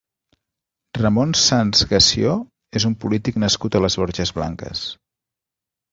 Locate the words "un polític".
2.91-3.37